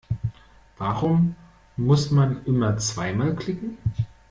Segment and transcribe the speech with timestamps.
[0.79, 1.35] Warum
[1.77, 3.77] muss man immer zweimal klicken?